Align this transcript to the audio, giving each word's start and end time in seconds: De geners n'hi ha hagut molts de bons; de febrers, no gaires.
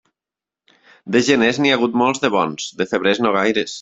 De 1.15 1.21
geners 1.29 1.59
n'hi 1.61 1.73
ha 1.73 1.77
hagut 1.81 1.99
molts 2.03 2.25
de 2.25 2.33
bons; 2.37 2.67
de 2.81 2.89
febrers, 2.95 3.23
no 3.27 3.35
gaires. 3.37 3.69